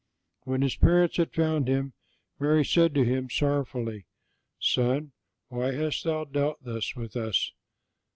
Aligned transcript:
When 0.45 0.63
His 0.63 0.75
parents 0.75 1.17
had 1.17 1.31
found 1.31 1.67
Him, 1.67 1.93
Mary 2.39 2.65
said 2.65 2.95
to 2.95 3.03
Him, 3.05 3.29
sorrowfully, 3.29 4.07
"Son, 4.59 5.11
why 5.49 5.73
hast 5.73 6.05
Thou 6.05 6.23
dealt 6.23 6.57
thus 6.63 6.95
with 6.95 7.15
us? 7.15 7.51